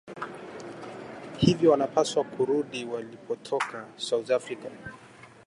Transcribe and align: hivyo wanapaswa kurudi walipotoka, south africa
hivyo 1.37 1.71
wanapaswa 1.71 2.23
kurudi 2.23 2.85
walipotoka, 2.85 3.87
south 3.97 4.31
africa 4.31 4.69